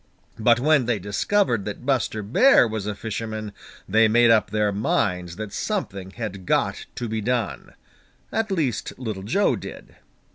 But 0.39 0.59
when 0.59 0.87
they 0.87 0.97
discovered 0.97 1.63
that 1.65 1.85
Buster 1.85 2.23
Bear 2.23 2.67
was 2.67 2.87
a 2.87 2.95
fisherman, 2.95 3.53
they 3.87 4.07
made 4.07 4.31
up 4.31 4.49
their 4.49 4.71
minds 4.71 5.35
that 5.35 5.53
something 5.53 6.09
had 6.09 6.47
got 6.47 6.87
to 6.95 7.07
be 7.07 7.21
done. 7.21 7.75
At 8.31 8.49
least, 8.49 8.97
Little 8.97 9.21
Joe 9.21 9.55
did. 9.55 9.97